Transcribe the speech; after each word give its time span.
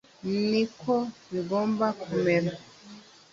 niko 0.49 0.93
bigomba 1.31 1.85
kumera 2.01 2.51